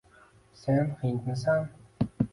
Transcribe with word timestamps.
Sen 0.61 0.95
hindmisan 1.03 1.69